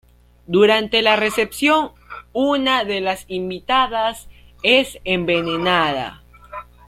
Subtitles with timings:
[0.47, 1.91] Durante la recepción,
[2.33, 4.29] una de las invitadas
[4.63, 6.23] es envenenada.